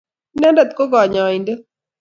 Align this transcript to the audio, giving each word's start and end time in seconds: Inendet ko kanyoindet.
Inendet 0.35 0.71
ko 0.77 0.83
kanyoindet. 0.91 1.61